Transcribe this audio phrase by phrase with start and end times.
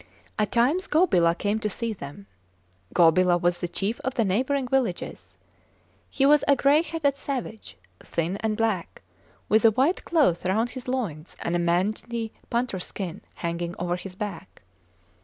[0.39, 2.25] At times Gobila came to see them.
[2.91, 5.37] Gobila was the chief of the neighbouring villages.
[6.09, 9.03] He was a gray headed savage, thin and black,
[9.47, 14.15] with a white cloth round his loins and a mangy panther skin hanging over his
[14.15, 14.63] back.